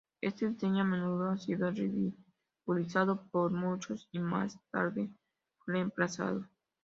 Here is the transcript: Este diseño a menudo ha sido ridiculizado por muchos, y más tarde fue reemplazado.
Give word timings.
Este 0.19 0.49
diseño 0.49 0.81
a 0.81 0.83
menudo 0.83 1.29
ha 1.29 1.37
sido 1.37 1.69
ridiculizado 1.69 3.23
por 3.29 3.51
muchos, 3.51 4.09
y 4.11 4.17
más 4.17 4.57
tarde 4.71 5.11
fue 5.59 5.75
reemplazado. 5.75 6.47